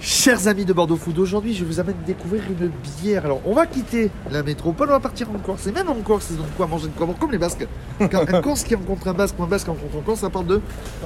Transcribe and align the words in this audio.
Chers 0.00 0.48
amis 0.48 0.64
de 0.64 0.72
Bordeaux 0.72 0.96
Food, 0.96 1.18
aujourd'hui 1.18 1.54
je 1.54 1.64
vous 1.64 1.80
amène 1.80 1.94
découvrir 2.06 2.42
une 2.48 2.70
bière. 3.02 3.24
Alors 3.24 3.40
on 3.46 3.54
va 3.54 3.66
quitter 3.66 4.10
la 4.30 4.42
métropole, 4.42 4.88
on 4.88 4.92
va 4.92 5.00
partir 5.00 5.28
en 5.30 5.38
Corse. 5.38 5.66
Et 5.66 5.72
même 5.72 5.88
en 5.88 5.94
Corse, 5.96 6.28
ils 6.30 6.38
ont 6.40 6.44
de 6.44 6.48
quoi 6.56 6.66
manger, 6.66 6.88
de 6.88 6.92
quoi 6.92 7.06
boire, 7.06 7.18
comme 7.18 7.30
les 7.32 7.38
Basques. 7.38 7.66
Quand 7.98 8.28
un 8.28 8.40
Corse 8.42 8.64
qui 8.64 8.74
rencontre 8.74 9.08
un 9.08 9.14
Basque 9.14 9.36
un 9.40 9.46
Basque 9.46 9.64
qui 9.66 9.70
rencontre 9.70 9.96
un 9.98 10.02
Corse, 10.02 10.20
ça 10.20 10.30
parle 10.30 10.46
de, 10.46 10.60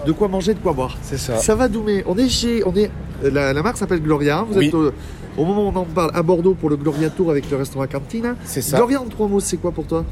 de 0.06 0.12
quoi 0.12 0.28
manger, 0.28 0.54
de 0.54 0.58
quoi 0.60 0.72
boire. 0.72 0.96
C'est 1.02 1.18
ça. 1.18 1.36
Ça 1.38 1.54
va 1.54 1.68
Doumé, 1.68 2.02
on 2.06 2.16
est 2.16 2.28
chez. 2.28 2.62
On 2.66 2.74
est, 2.74 2.90
la, 3.22 3.52
la 3.52 3.62
marque 3.62 3.76
s'appelle 3.76 4.02
Gloria. 4.02 4.44
Vous 4.48 4.58
Oui. 4.58 4.66
êtes 4.68 4.74
au, 4.74 4.92
au 5.36 5.44
moment 5.44 5.66
où 5.68 5.72
on 5.72 5.76
en 5.76 5.84
parle 5.84 6.10
à 6.14 6.22
Bordeaux 6.22 6.54
pour 6.54 6.70
le 6.70 6.76
Gloria 6.76 7.10
Tour 7.10 7.30
avec 7.30 7.50
le 7.50 7.56
restaurant 7.56 7.86
Cantine. 7.86 8.34
C'est 8.44 8.62
ça. 8.62 8.76
Gloria 8.78 9.00
en 9.00 9.06
trois 9.06 9.28
mots, 9.28 9.40
c'est 9.40 9.56
quoi 9.58 9.72
pour 9.72 9.86
toi? 9.86 10.04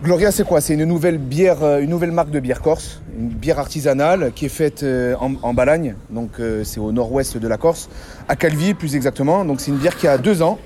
Gloria, 0.00 0.30
c'est 0.30 0.44
quoi? 0.44 0.60
C'est 0.60 0.74
une 0.74 0.84
nouvelle 0.84 1.18
bière, 1.18 1.64
euh, 1.64 1.80
une 1.80 1.90
nouvelle 1.90 2.12
marque 2.12 2.30
de 2.30 2.38
bière 2.38 2.62
corse, 2.62 3.02
une 3.18 3.30
bière 3.30 3.58
artisanale 3.58 4.30
qui 4.32 4.46
est 4.46 4.48
faite 4.48 4.84
euh, 4.84 5.16
en, 5.20 5.32
en 5.42 5.54
Balagne, 5.54 5.96
donc 6.08 6.38
euh, 6.38 6.62
c'est 6.62 6.78
au 6.78 6.92
nord-ouest 6.92 7.36
de 7.36 7.48
la 7.48 7.56
Corse, 7.56 7.90
à 8.28 8.36
Calvi 8.36 8.74
plus 8.74 8.94
exactement. 8.94 9.44
Donc 9.44 9.60
c'est 9.60 9.72
une 9.72 9.76
bière 9.76 9.96
qui 9.96 10.06
a 10.06 10.16
deux 10.16 10.40
ans. 10.40 10.58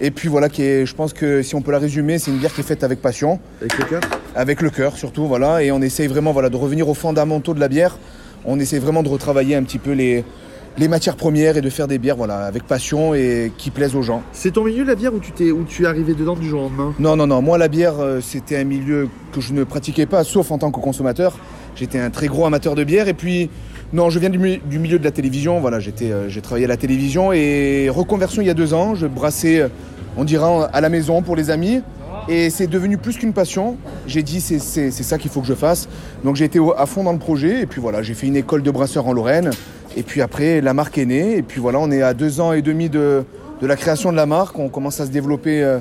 Et 0.00 0.12
puis 0.12 0.28
voilà, 0.28 0.48
qui 0.48 0.62
est, 0.62 0.86
je 0.86 0.94
pense 0.94 1.12
que 1.12 1.42
si 1.42 1.56
on 1.56 1.62
peut 1.62 1.72
la 1.72 1.80
résumer, 1.80 2.20
c'est 2.20 2.30
une 2.30 2.38
bière 2.38 2.54
qui 2.54 2.60
est 2.60 2.64
faite 2.64 2.84
avec 2.84 3.02
passion, 3.02 3.40
Avec 3.60 3.76
le 3.76 3.84
cœur? 3.86 4.00
Avec 4.36 4.62
le 4.62 4.70
cœur 4.70 4.96
surtout, 4.96 5.26
voilà. 5.26 5.64
Et 5.64 5.72
on 5.72 5.82
essaye 5.82 6.06
vraiment 6.06 6.32
voilà, 6.32 6.48
de 6.48 6.56
revenir 6.56 6.88
aux 6.88 6.94
fondamentaux 6.94 7.54
de 7.54 7.60
la 7.60 7.68
bière. 7.68 7.98
On 8.44 8.60
essaie 8.60 8.78
vraiment 8.78 9.02
de 9.02 9.08
retravailler 9.08 9.56
un 9.56 9.64
petit 9.64 9.78
peu 9.78 9.92
les, 9.92 10.24
les 10.78 10.88
matières 10.88 11.16
premières 11.16 11.56
et 11.56 11.60
de 11.62 11.70
faire 11.70 11.88
des 11.88 11.98
bières 11.98 12.16
voilà, 12.16 12.40
avec 12.44 12.64
passion 12.64 13.14
et 13.14 13.50
qui 13.56 13.70
plaisent 13.70 13.96
aux 13.96 14.02
gens. 14.02 14.22
C'est 14.32 14.52
ton 14.52 14.64
milieu 14.64 14.84
la 14.84 14.94
bière 14.94 15.14
où 15.14 15.18
tu, 15.20 15.32
t'es, 15.32 15.50
où 15.50 15.64
tu 15.64 15.84
es 15.84 15.86
arrivé 15.86 16.14
dedans 16.14 16.34
du 16.36 16.48
jour 16.48 16.60
au 16.60 16.64
lendemain? 16.64 16.94
Non, 16.98 17.16
non, 17.16 17.26
non. 17.26 17.40
Moi, 17.40 17.56
la 17.58 17.68
bière, 17.68 17.94
euh, 17.98 18.20
c'était 18.20 18.56
un 18.58 18.64
milieu 18.64 19.08
que 19.32 19.40
je 19.40 19.52
ne 19.54 19.64
pratiquais 19.64 20.06
pas, 20.06 20.22
sauf 20.24 20.50
en 20.50 20.58
tant 20.58 20.70
que 20.70 20.80
consommateur. 20.80 21.38
J'étais 21.76 21.98
un 21.98 22.10
très 22.10 22.26
gros 22.26 22.44
amateur 22.46 22.74
de 22.74 22.84
bière. 22.84 23.08
Et 23.08 23.14
puis, 23.14 23.48
non, 23.92 24.10
je 24.10 24.18
viens 24.18 24.28
du, 24.30 24.38
mi- 24.38 24.60
du 24.68 24.78
milieu 24.78 24.98
de 24.98 25.04
la 25.04 25.10
télévision. 25.12 25.60
Voilà, 25.60 25.80
j'étais, 25.80 26.10
euh, 26.12 26.28
j'ai 26.28 26.42
travaillé 26.42 26.66
à 26.66 26.68
la 26.68 26.76
télévision 26.76 27.32
et 27.32 27.88
reconversion 27.88 28.42
il 28.42 28.46
y 28.48 28.50
a 28.50 28.54
deux 28.54 28.74
ans. 28.74 28.94
Je 28.94 29.06
brassais, 29.06 29.60
euh, 29.60 29.68
on 30.18 30.24
dira, 30.24 30.64
à 30.72 30.80
la 30.82 30.88
maison 30.90 31.22
pour 31.22 31.36
les 31.36 31.48
amis. 31.50 31.80
Et 32.28 32.50
c'est 32.50 32.66
devenu 32.66 32.98
plus 32.98 33.16
qu'une 33.16 33.32
passion. 33.32 33.76
J'ai 34.06 34.22
dit, 34.22 34.40
c'est, 34.40 34.58
c'est, 34.58 34.90
c'est 34.90 35.02
ça 35.04 35.16
qu'il 35.16 35.30
faut 35.30 35.40
que 35.40 35.46
je 35.46 35.54
fasse. 35.54 35.88
Donc, 36.24 36.36
j'ai 36.36 36.44
été 36.44 36.58
au- 36.58 36.74
à 36.76 36.84
fond 36.84 37.02
dans 37.04 37.12
le 37.12 37.18
projet. 37.18 37.62
Et 37.62 37.66
puis, 37.66 37.80
voilà, 37.80 38.02
j'ai 38.02 38.14
fait 38.14 38.26
une 38.26 38.36
école 38.36 38.62
de 38.62 38.70
brasseur 38.70 39.06
en 39.06 39.12
Lorraine. 39.14 39.50
Et 39.96 40.02
puis 40.02 40.20
après, 40.22 40.60
la 40.60 40.74
marque 40.74 40.98
est 40.98 41.06
née. 41.06 41.36
Et 41.36 41.42
puis, 41.42 41.60
voilà, 41.60 41.78
on 41.80 41.90
est 41.90 42.02
à 42.02 42.14
deux 42.14 42.40
ans 42.40 42.52
et 42.52 42.62
demi 42.62 42.88
de, 42.90 43.24
de 43.60 43.66
la 43.66 43.76
création 43.76 44.12
de 44.12 44.16
la 44.16 44.26
marque. 44.26 44.58
On 44.58 44.68
commence 44.68 45.00
à 45.00 45.06
se 45.06 45.10
développer. 45.10 45.62
euh, 45.62 45.78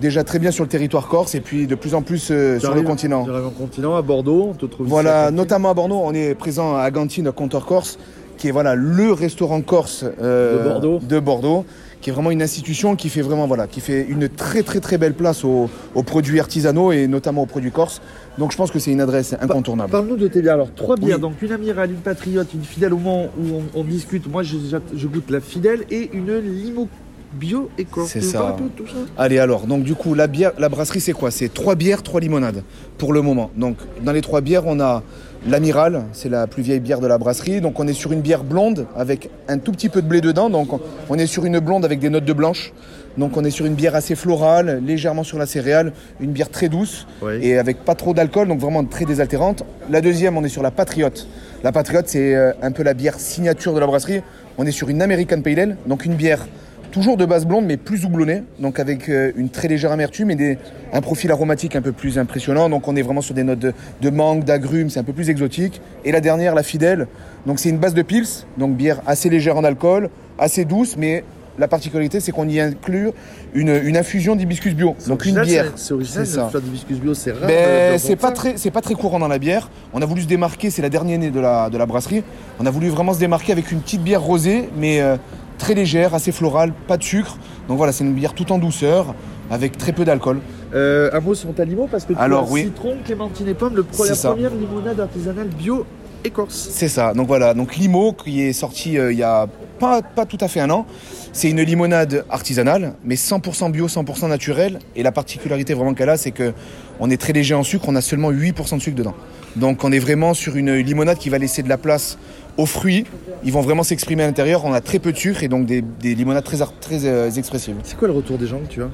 déjà 0.00 0.22
très 0.22 0.38
bien 0.38 0.50
sur 0.52 0.62
le 0.64 0.68
territoire 0.68 1.08
corse 1.08 1.34
et 1.34 1.40
puis 1.40 1.66
de 1.66 1.74
plus 1.74 1.94
en 1.94 2.02
plus 2.02 2.28
euh, 2.30 2.58
sur 2.60 2.74
le 2.74 2.82
continent. 2.82 3.24
J'arrive 3.26 3.46
en 3.46 3.50
continent, 3.50 3.96
à 3.96 4.02
Bordeaux, 4.02 4.48
on 4.50 4.54
te 4.54 4.66
trouve 4.66 4.86
ici 4.86 4.90
à 4.92 4.94
Voilà, 4.94 5.30
notamment 5.32 5.70
à 5.70 5.74
Bordeaux, 5.74 6.00
on 6.04 6.14
est 6.14 6.34
présent 6.34 6.76
à 6.76 6.88
Gantine 6.90 7.32
Comptoir 7.32 7.64
Corse, 7.66 7.98
qui 8.36 8.48
est 8.48 8.50
voilà 8.52 8.74
le 8.76 9.12
restaurant 9.12 9.60
corse 9.60 10.04
euh, 10.22 10.58
De 10.58 10.68
Bordeaux. 10.68 10.98
de 11.02 11.18
Bordeaux, 11.20 11.64
qui 12.00 12.10
est 12.10 12.12
vraiment 12.12 12.30
une 12.30 12.42
institution 12.42 12.96
qui 12.96 13.08
fait 13.08 13.22
vraiment 13.22 13.46
voilà, 13.46 13.66
qui 13.66 13.80
fait 13.80 14.06
une 14.08 14.28
très 14.28 14.62
très 14.62 14.80
très 14.80 14.98
belle 14.98 15.14
place 15.14 15.44
aux, 15.44 15.68
aux 15.94 16.02
produits 16.02 16.40
artisanaux 16.40 16.92
et 16.92 17.06
notamment 17.06 17.42
aux 17.42 17.46
produits 17.46 17.72
corse. 17.72 18.00
Donc 18.38 18.52
je 18.52 18.56
pense 18.56 18.70
que 18.70 18.78
c'est 18.78 18.92
une 18.92 19.00
adresse 19.00 19.34
incontournable. 19.40 19.90
Parle-nous 19.90 20.16
de 20.16 20.28
tes 20.28 20.40
bières. 20.42 20.54
Alors, 20.54 20.72
trois 20.74 20.96
bières. 20.96 21.16
Oui. 21.16 21.22
Donc, 21.22 21.42
une 21.42 21.52
amirale, 21.52 21.90
une 21.90 21.96
patriote, 21.96 22.54
une 22.54 22.62
fidèle 22.62 22.92
au 22.94 22.98
moment 22.98 23.26
où 23.38 23.56
on, 23.56 23.80
on 23.80 23.84
discute. 23.84 24.30
Moi, 24.30 24.44
je, 24.44 24.56
je 24.94 25.06
goûte 25.08 25.30
la 25.30 25.40
fidèle 25.40 25.84
et 25.90 26.10
une 26.12 26.38
limo 26.38 26.88
bio 27.32 27.70
éco. 27.78 28.06
C'est 28.06 28.20
ça. 28.20 28.56
tout 28.76 28.84
Allez 29.16 29.38
alors, 29.38 29.66
donc 29.66 29.82
du 29.82 29.94
coup, 29.94 30.14
la, 30.14 30.26
bière, 30.26 30.52
la 30.58 30.68
brasserie 30.68 31.00
c'est 31.00 31.12
quoi? 31.12 31.30
C'est 31.30 31.52
trois 31.52 31.74
bières, 31.74 32.02
trois 32.02 32.20
limonades 32.20 32.62
pour 32.96 33.12
le 33.12 33.22
moment. 33.22 33.50
Donc 33.56 33.76
dans 34.02 34.12
les 34.12 34.22
trois 34.22 34.40
bières, 34.40 34.66
on 34.66 34.80
a 34.80 35.02
l'Amiral, 35.46 36.04
c'est 36.12 36.28
la 36.28 36.46
plus 36.46 36.62
vieille 36.62 36.80
bière 36.80 37.00
de 37.00 37.06
la 37.06 37.18
brasserie. 37.18 37.60
Donc 37.60 37.78
on 37.80 37.86
est 37.86 37.92
sur 37.92 38.12
une 38.12 38.20
bière 38.20 38.44
blonde 38.44 38.86
avec 38.96 39.30
un 39.48 39.58
tout 39.58 39.72
petit 39.72 39.88
peu 39.88 40.02
de 40.02 40.06
blé 40.08 40.20
dedans. 40.20 40.50
Donc 40.50 40.68
on- 41.08 41.14
est 41.18 41.26
sur 41.26 41.44
une 41.44 41.58
blonde 41.60 41.84
avec 41.84 41.98
des 42.00 42.10
notes 42.10 42.24
de 42.24 42.32
blanche. 42.32 42.72
Donc 43.16 43.36
on 43.36 43.44
est 43.44 43.50
sur 43.50 43.66
une 43.66 43.74
bière 43.74 43.94
assez 43.94 44.14
florale, 44.14 44.80
légèrement 44.84 45.24
sur 45.24 45.38
la 45.38 45.46
céréale, 45.46 45.92
une 46.20 46.30
bière 46.30 46.50
très 46.50 46.68
douce 46.68 47.06
Oui. 47.22 47.32
et 47.42 47.58
avec 47.58 47.84
pas 47.84 47.94
trop 47.96 48.14
d'alcool, 48.14 48.46
donc 48.48 48.60
vraiment 48.60 48.84
très 48.84 49.04
désaltérante. 49.04 49.64
La 49.90 50.00
deuxième, 50.00 50.36
on 50.36 50.44
est 50.44 50.48
sur 50.48 50.62
la 50.62 50.70
Patriote. 50.70 51.26
La 51.64 51.72
Patriote, 51.72 52.04
c'est 52.08 52.36
euh, 52.36 52.52
un 52.62 52.70
peu 52.70 52.84
la 52.84 52.94
bière 52.94 53.18
signature 53.18 53.74
de 53.74 53.80
la 53.80 53.86
brasserie. 53.88 54.22
On 54.56 54.66
est 54.66 54.70
sur 54.70 54.88
une 54.88 55.02
American 55.02 55.40
Pale 55.40 55.58
Ale, 55.58 55.76
donc 55.86 56.04
une 56.04 56.14
bière 56.14 56.46
toujours 56.90 57.16
de 57.16 57.24
base 57.24 57.46
blonde, 57.46 57.66
mais 57.66 57.76
plus 57.76 58.04
houblonnée, 58.04 58.42
donc 58.58 58.78
avec 58.80 59.08
euh, 59.08 59.32
une 59.36 59.48
très 59.48 59.68
légère 59.68 59.92
amertume 59.92 60.30
et 60.30 60.34
des, 60.36 60.58
un 60.92 61.00
profil 61.00 61.30
aromatique 61.30 61.76
un 61.76 61.82
peu 61.82 61.92
plus 61.92 62.18
impressionnant. 62.18 62.68
Donc 62.68 62.88
on 62.88 62.96
est 62.96 63.02
vraiment 63.02 63.20
sur 63.20 63.34
des 63.34 63.44
notes 63.44 63.58
de, 63.58 63.72
de 64.00 64.10
mangue, 64.10 64.44
d'agrumes, 64.44 64.90
c'est 64.90 65.00
un 65.00 65.04
peu 65.04 65.12
plus 65.12 65.30
exotique. 65.30 65.80
Et 66.04 66.12
la 66.12 66.20
dernière, 66.20 66.54
la 66.54 66.62
Fidèle, 66.62 67.06
donc 67.46 67.58
c'est 67.58 67.68
une 67.68 67.78
base 67.78 67.94
de 67.94 68.02
pils, 68.02 68.26
donc 68.56 68.76
bière 68.76 69.00
assez 69.06 69.28
légère 69.30 69.56
en 69.56 69.64
alcool, 69.64 70.10
assez 70.38 70.64
douce, 70.64 70.96
mais 70.96 71.24
la 71.58 71.66
particularité, 71.66 72.20
c'est 72.20 72.30
qu'on 72.30 72.48
y 72.48 72.60
inclut 72.60 73.10
une, 73.52 73.70
une 73.82 73.96
infusion 73.96 74.36
d'hibiscus 74.36 74.74
bio. 74.74 74.94
Donc 75.08 75.24
une 75.26 75.40
bière. 75.42 75.72
c'est- 75.74 75.92
original, 75.92 76.24
de 76.24 76.30
ça. 76.30 76.50
bio, 76.90 77.14
c'est 77.14 77.32
rare. 77.32 77.48
Ben, 77.48 77.98
c'est 77.98 78.14
pas 78.14 78.30
très, 78.30 78.56
c'est 78.56 78.70
pas 78.70 78.80
très 78.80 78.94
courant 78.94 79.18
dans 79.18 79.26
la 79.26 79.40
bière. 79.40 79.68
On 79.92 80.00
a 80.00 80.06
voulu 80.06 80.22
se 80.22 80.28
démarquer, 80.28 80.70
c'est 80.70 80.82
la 80.82 80.88
dernière 80.88 81.16
année 81.16 81.30
de 81.30 81.40
la, 81.40 81.68
de 81.68 81.76
la 81.76 81.84
brasserie. 81.86 82.22
On 82.60 82.66
a 82.66 82.70
voulu 82.70 82.88
vraiment 82.90 83.12
se 83.12 83.18
démarquer 83.18 83.50
avec 83.50 83.72
une 83.72 83.80
petite 83.80 84.02
bière 84.04 84.22
rosée, 84.22 84.68
mais 84.78 85.00
euh, 85.00 85.16
très 85.58 85.74
légère, 85.74 86.14
assez 86.14 86.32
florale, 86.32 86.72
pas 86.86 86.96
de 86.96 87.02
sucre. 87.04 87.36
Donc 87.68 87.76
voilà, 87.76 87.92
c'est 87.92 88.04
une 88.04 88.14
bière 88.14 88.32
tout 88.34 88.50
en 88.52 88.58
douceur, 88.58 89.14
avec 89.50 89.76
très 89.76 89.92
peu 89.92 90.04
d'alcool. 90.04 90.40
Euh, 90.74 91.10
un 91.12 91.20
mot 91.20 91.34
sur 91.34 91.52
ta 91.54 91.64
limo 91.64 91.88
parce 91.90 92.04
que 92.04 92.12
tu 92.12 92.18
Alors, 92.18 92.44
as 92.48 92.50
oui. 92.52 92.64
citron, 92.64 92.96
clémentine 93.04 93.48
et 93.48 93.54
pomme, 93.54 93.74
le, 93.76 93.82
pro- 93.82 94.04
la 94.04 94.14
ça. 94.14 94.30
première 94.30 94.54
limonade 94.54 95.00
artisanale 95.00 95.48
bio 95.48 95.86
écorce. 96.24 96.68
C'est 96.72 96.88
ça. 96.88 97.14
Donc 97.14 97.26
voilà, 97.28 97.54
donc 97.54 97.76
Limo 97.76 98.12
qui 98.12 98.42
est 98.42 98.52
sorti 98.52 98.98
euh, 98.98 99.12
il 99.12 99.18
y 99.18 99.22
a 99.22 99.46
pas, 99.78 100.02
pas 100.02 100.26
tout 100.26 100.36
à 100.40 100.48
fait 100.48 100.60
un 100.60 100.68
an. 100.70 100.84
C'est 101.32 101.48
une 101.50 101.62
limonade 101.62 102.24
artisanale, 102.28 102.94
mais 103.04 103.14
100% 103.14 103.70
bio, 103.70 103.86
100% 103.86 104.28
naturel. 104.28 104.80
Et 104.96 105.02
la 105.02 105.12
particularité 105.12 105.72
vraiment 105.74 105.94
qu'elle 105.94 106.08
a, 106.10 106.16
c'est 106.16 106.32
que 106.32 106.52
on 107.00 107.08
est 107.08 107.16
très 107.20 107.32
léger 107.32 107.54
en 107.54 107.62
sucre, 107.62 107.84
on 107.88 107.94
a 107.96 108.00
seulement 108.00 108.32
8% 108.32 108.76
de 108.76 108.82
sucre 108.82 108.96
dedans. 108.96 109.14
Donc 109.56 109.84
on 109.84 109.92
est 109.92 109.98
vraiment 110.00 110.34
sur 110.34 110.56
une 110.56 110.74
limonade 110.74 111.16
qui 111.18 111.30
va 111.30 111.38
laisser 111.38 111.62
de 111.62 111.68
la 111.68 111.78
place 111.78 112.18
aux 112.58 112.66
fruits. 112.66 113.04
Ils 113.44 113.52
vont 113.52 113.62
vraiment 113.62 113.84
s'exprimer 113.84 114.24
à 114.24 114.26
l'intérieur. 114.26 114.64
On 114.64 114.72
a 114.74 114.80
très 114.80 114.98
peu 114.98 115.12
de 115.12 115.16
sucre 115.16 115.42
et 115.42 115.48
donc 115.48 115.64
des, 115.64 115.80
des 115.80 116.14
limonades 116.14 116.44
très, 116.44 116.60
euh, 117.06 117.30
expressives. 117.30 117.76
C'est 117.84 117.96
quoi 117.96 118.08
le 118.08 118.14
retour 118.14 118.36
des 118.36 118.46
gens 118.46 118.60
tu 118.68 118.82
as? 118.82 118.90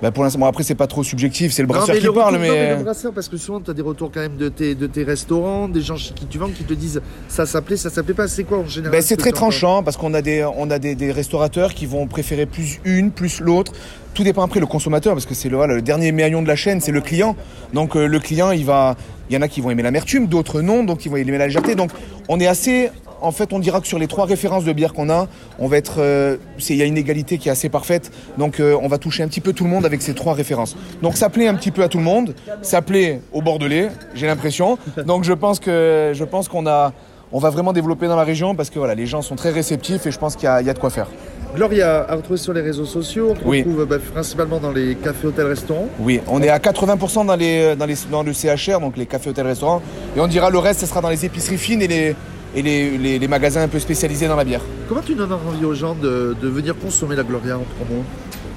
Bah, 0.00 0.12
pour 0.12 0.22
l'instant, 0.22 0.38
bon, 0.38 0.46
après 0.46 0.62
c'est 0.62 0.76
pas 0.76 0.86
trop 0.86 1.02
subjectif, 1.02 1.52
c'est 1.52 1.62
le 1.62 1.66
brasseur 1.68 1.94
mais 1.94 2.00
qui 2.00 2.06
le 2.06 2.12
parle, 2.12 2.36
retour- 2.36 2.46
non, 2.46 2.52
mais. 2.54 2.76
le 2.76 2.82
brasseur, 2.84 3.12
parce 3.12 3.28
que 3.28 3.36
souvent 3.36 3.60
tu 3.60 3.70
as 3.70 3.74
des 3.74 3.82
retours 3.82 4.10
quand 4.14 4.20
même 4.20 4.36
de 4.36 4.48
tes, 4.48 4.74
de 4.76 4.86
tes 4.86 5.02
restaurants, 5.02 5.68
des 5.68 5.80
gens 5.80 5.96
chez 5.96 6.14
qui 6.14 6.26
tu 6.26 6.38
vends 6.38 6.48
qui 6.50 6.62
te 6.62 6.72
disent 6.74 7.00
ça 7.26 7.46
s'appelait, 7.46 7.76
ça 7.76 7.90
s'appelait 7.90 8.14
pas. 8.14 8.28
C'est 8.28 8.44
quoi 8.44 8.58
en 8.58 8.66
général 8.66 8.92
Ben, 8.92 9.02
ce 9.02 9.08
c'est 9.08 9.16
très 9.16 9.32
tranchant 9.32 9.82
parce 9.82 9.96
qu'on 9.96 10.14
a, 10.14 10.22
des, 10.22 10.48
on 10.56 10.70
a 10.70 10.78
des, 10.78 10.94
des 10.94 11.10
restaurateurs 11.10 11.74
qui 11.74 11.86
vont 11.86 12.06
préférer 12.06 12.46
plus 12.46 12.78
une, 12.84 13.10
plus 13.10 13.40
l'autre. 13.40 13.72
Tout 14.14 14.22
dépend 14.24 14.42
après 14.42 14.60
le 14.60 14.66
consommateur 14.66 15.14
parce 15.14 15.26
que 15.26 15.34
c'est 15.34 15.48
le, 15.48 15.56
voilà, 15.56 15.74
le 15.74 15.82
dernier 15.82 16.12
maillon 16.12 16.42
de 16.42 16.48
la 16.48 16.56
chaîne, 16.56 16.80
c'est 16.80 16.92
le 16.92 17.00
client. 17.00 17.34
Donc 17.72 17.96
euh, 17.96 18.06
le 18.06 18.20
client, 18.20 18.52
il 18.52 18.64
va, 18.64 18.96
il 19.30 19.34
y 19.34 19.36
en 19.36 19.42
a 19.42 19.48
qui 19.48 19.60
vont 19.60 19.70
aimer 19.70 19.82
l'amertume, 19.82 20.26
d'autres 20.28 20.62
non, 20.62 20.84
donc 20.84 21.04
ils 21.06 21.08
vont 21.08 21.16
aimer 21.16 21.38
la 21.38 21.46
légèreté. 21.46 21.74
Donc 21.74 21.90
on 22.28 22.38
est 22.38 22.46
assez, 22.46 22.90
en 23.20 23.32
fait, 23.32 23.52
on 23.52 23.58
dira 23.58 23.80
que 23.80 23.86
sur 23.86 23.98
les 23.98 24.06
trois 24.06 24.24
références 24.26 24.64
de 24.64 24.72
bière 24.72 24.92
qu'on 24.92 25.10
a, 25.10 25.28
on 25.58 25.66
va 25.68 25.76
être, 25.76 25.96
euh, 25.98 26.36
il 26.68 26.76
y 26.76 26.82
a 26.82 26.84
une 26.84 26.96
égalité 26.98 27.38
qui 27.38 27.48
est 27.48 27.52
assez 27.52 27.68
parfaite. 27.68 28.10
Donc 28.38 28.60
euh, 28.60 28.76
on 28.82 28.88
va 28.88 28.98
toucher 28.98 29.22
un 29.22 29.28
petit 29.28 29.40
peu 29.40 29.52
tout 29.52 29.64
le 29.64 29.70
monde 29.70 29.84
avec 29.86 30.02
ces 30.02 30.14
trois 30.14 30.34
références. 30.34 30.76
Donc 31.02 31.16
ça 31.16 31.28
plaît 31.28 31.48
un 31.48 31.54
petit 31.54 31.70
peu 31.70 31.82
à 31.82 31.88
tout 31.88 31.98
le 31.98 32.04
monde, 32.04 32.34
ça 32.62 32.82
plaît 32.82 33.20
aux 33.32 33.42
Bordelais, 33.42 33.88
j'ai 34.14 34.26
l'impression. 34.26 34.78
Donc 35.06 35.24
je 35.24 35.32
pense 35.32 35.58
que, 35.60 36.12
je 36.14 36.24
pense 36.24 36.48
qu'on 36.48 36.66
a 36.66 36.92
on 37.30 37.40
va 37.40 37.50
vraiment 37.50 37.74
développer 37.74 38.06
dans 38.08 38.16
la 38.16 38.24
région 38.24 38.54
parce 38.54 38.70
que 38.70 38.78
voilà, 38.78 38.94
les 38.94 39.04
gens 39.04 39.20
sont 39.20 39.36
très 39.36 39.50
réceptifs 39.50 40.06
et 40.06 40.10
je 40.10 40.18
pense 40.18 40.34
qu'il 40.34 40.44
y, 40.44 40.46
a- 40.46 40.62
il 40.62 40.66
y 40.66 40.70
a 40.70 40.72
de 40.72 40.78
quoi 40.78 40.88
faire. 40.88 41.08
Gloria 41.54 42.06
à 42.08 42.14
retrouver 42.14 42.38
sur 42.38 42.54
les 42.54 42.62
réseaux 42.62 42.86
sociaux. 42.86 43.34
On 43.44 43.48
Oui. 43.50 43.58
retrouve 43.62 43.84
bah, 43.84 43.96
principalement 44.14 44.58
dans 44.58 44.70
les 44.72 44.94
cafés, 44.94 45.26
hôtels, 45.26 45.46
restaurants. 45.46 45.88
Oui, 46.00 46.20
on 46.28 46.42
est 46.42 46.48
à 46.48 46.58
80% 46.58 47.26
dans, 47.26 47.36
les, 47.36 47.76
dans, 47.76 47.84
les, 47.84 47.96
dans 48.10 48.22
le 48.22 48.32
CHR, 48.32 48.80
donc 48.80 48.96
les 48.96 49.04
cafés, 49.04 49.28
hôtels, 49.28 49.46
restaurants. 49.46 49.82
Et 50.16 50.20
on 50.20 50.26
dira 50.26 50.48
le 50.48 50.56
reste, 50.58 50.80
ce 50.80 50.86
sera 50.86 51.02
dans 51.02 51.10
les 51.10 51.26
épiceries 51.26 51.58
fines 51.58 51.82
et 51.82 51.86
les, 51.88 52.16
et 52.54 52.62
les, 52.62 52.96
les- 52.98 53.18
les 53.18 53.28
magasins 53.28 53.62
un 53.62 53.68
peu 53.68 53.78
spécialisés 53.78 54.28
dans 54.28 54.36
la 54.36 54.44
bière. 54.44 54.60
Comment 54.88 55.02
tu 55.02 55.14
donnes 55.14 55.32
envie 55.32 55.64
aux 55.64 55.74
gens 55.74 55.94
de, 55.94 56.36
de 56.40 56.48
venir 56.48 56.74
consommer 56.78 57.16
la 57.16 57.22
Gloria 57.22 57.56
en 57.56 57.62
trois 57.62 57.86
mots? 57.96 58.02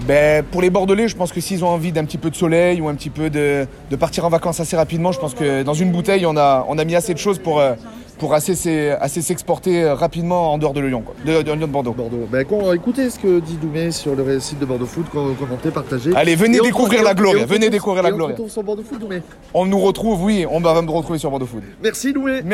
Ben, 0.07 0.43
pour 0.43 0.61
les 0.63 0.71
Bordelais, 0.71 1.07
je 1.07 1.15
pense 1.15 1.31
que 1.31 1.39
s'ils 1.39 1.63
ont 1.63 1.67
envie 1.67 1.91
d'un 1.91 2.05
petit 2.05 2.17
peu 2.17 2.31
de 2.31 2.35
soleil 2.35 2.81
ou 2.81 2.87
un 2.89 2.95
petit 2.95 3.11
peu 3.11 3.29
de, 3.29 3.67
de 3.89 3.95
partir 3.95 4.25
en 4.25 4.29
vacances 4.29 4.59
assez 4.59 4.75
rapidement, 4.75 5.11
je 5.11 5.19
pense 5.19 5.35
que 5.35 5.61
dans 5.61 5.75
une 5.75 5.91
bouteille, 5.91 6.25
on 6.25 6.35
a, 6.37 6.65
on 6.67 6.77
a 6.79 6.85
mis 6.85 6.95
assez 6.95 7.13
de 7.13 7.19
choses 7.19 7.37
pour, 7.37 7.59
euh, 7.59 7.73
pour 8.17 8.33
assez, 8.33 8.55
s'e- 8.55 8.97
assez 8.99 9.21
s'exporter 9.21 9.83
euh, 9.83 9.93
rapidement 9.93 10.53
en 10.53 10.57
dehors 10.57 10.73
de 10.73 10.81
Lyon, 10.81 11.03
quoi, 11.05 11.13
de, 11.23 11.43
de 11.43 11.51
Lyon 11.51 11.67
de 11.67 11.71
Bordeaux. 11.71 11.91
Bordeaux. 11.93 12.27
Ben, 12.31 12.43
écoutez 12.73 13.11
ce 13.11 13.19
que 13.19 13.39
dit 13.39 13.57
Doumé 13.61 13.91
sur 13.91 14.15
le 14.15 14.39
site 14.39 14.57
de 14.57 14.65
Bordeaux 14.65 14.87
Food, 14.87 15.05
com- 15.11 15.35
commentez, 15.39 15.69
partagez. 15.69 16.09
Allez, 16.15 16.35
venez 16.35 16.57
Et 16.57 16.61
découvrir 16.61 17.03
la 17.03 17.13
Gloria, 17.13 17.45
venez 17.45 17.57
retrouve- 17.57 17.69
découvrir 17.69 18.01
la 18.03 18.09
on 18.09 18.15
Gloria. 18.15 18.33
retrouve 18.33 18.49
sur 18.51 18.63
Bordeaux 18.63 18.83
Food, 18.89 18.99
Doumé. 19.01 19.21
On 19.53 19.67
nous 19.67 19.79
retrouve, 19.79 20.23
oui, 20.23 20.47
on 20.49 20.59
va 20.61 20.81
me 20.81 20.89
retrouver 20.89 21.19
sur 21.19 21.29
Bordeaux 21.29 21.45
Food. 21.45 21.61
Merci 21.83 22.11
Doumé. 22.11 22.41
Merci. 22.43 22.47